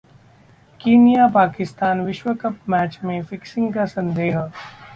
कीनिया-पाकिस्तान 0.79 2.01
विश्व 2.01 2.33
cup 2.35 2.59
match 2.69 2.99
में 3.03 3.23
fixing 3.23 3.73
का 3.73 3.85
संदेह 3.87 4.39